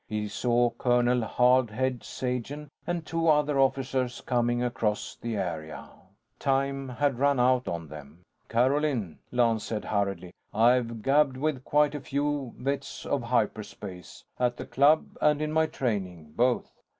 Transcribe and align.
He 0.07 0.27
saw 0.29 0.71
Colonel 0.71 1.21
"Hard 1.21 1.69
Head" 1.69 2.03
Sagen 2.03 2.71
and 2.87 3.05
two 3.05 3.27
other 3.27 3.59
officers 3.59 4.19
coming 4.21 4.63
across 4.63 5.15
the 5.15 5.37
area. 5.37 5.89
Time 6.39 6.89
had 6.89 7.19
run 7.19 7.39
out 7.39 7.67
on 7.67 7.87
them. 7.87 8.23
"Carolyn," 8.49 9.19
Lance 9.31 9.65
said, 9.65 9.85
hurriedly. 9.85 10.33
"I've 10.55 11.03
gabbed 11.03 11.37
with 11.37 11.63
quite 11.63 11.93
a 11.93 12.01
few 12.01 12.55
vets 12.57 13.05
of 13.05 13.21
hyperspace. 13.21 14.23
At 14.39 14.57
the 14.57 14.65
Club 14.65 15.05
and 15.21 15.39
in 15.39 15.51
my 15.51 15.67
training, 15.67 16.33
both. 16.35 16.81